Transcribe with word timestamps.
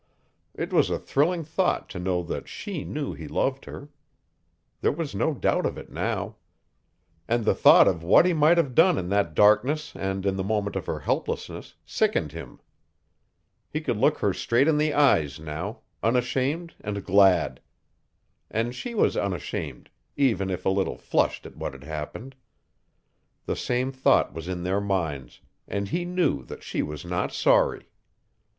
It 0.55 0.73
was 0.73 0.89
a 0.89 0.97
thrilling 0.97 1.43
thought 1.43 1.87
to 1.91 1.99
know 1.99 2.23
that 2.23 2.47
SHE 2.49 2.85
knew 2.85 3.13
he 3.13 3.27
loved 3.27 3.65
her. 3.65 3.89
There 4.79 4.91
was 4.91 5.13
no 5.13 5.35
doubt 5.35 5.63
of 5.67 5.77
it 5.77 5.91
now. 5.91 6.37
And 7.27 7.45
the 7.45 7.53
thought 7.53 7.87
of 7.87 8.01
what 8.01 8.25
he 8.25 8.33
might 8.33 8.57
have 8.57 8.73
done 8.73 8.97
in 8.97 9.09
that 9.09 9.35
darkness 9.35 9.95
and 9.95 10.25
in 10.25 10.37
the 10.37 10.43
moment 10.43 10.75
of 10.75 10.87
her 10.87 11.01
helplessness 11.01 11.75
sickened 11.85 12.31
him. 12.31 12.59
He 13.69 13.79
could 13.79 13.97
look 13.97 14.17
her 14.17 14.33
straight 14.33 14.67
in 14.67 14.79
the 14.79 14.91
eyes 14.91 15.39
now 15.39 15.81
unashamed 16.01 16.73
and 16.83 17.05
glad. 17.05 17.61
And 18.49 18.73
she 18.73 18.95
was 18.95 19.15
unashamed, 19.15 19.91
even 20.17 20.49
if 20.49 20.65
a 20.65 20.69
little 20.69 20.97
flushed 20.97 21.45
at 21.45 21.55
what 21.57 21.73
had 21.73 21.83
happened. 21.83 22.33
The 23.45 23.55
same 23.55 23.91
thought 23.91 24.33
was 24.33 24.47
in 24.47 24.63
their 24.63 24.81
minds 24.81 25.41
and 25.67 25.89
he 25.89 26.05
knew 26.05 26.43
that 26.45 26.63
she 26.63 26.81
was 26.81 27.05
not 27.05 27.31
sorry. 27.31 27.91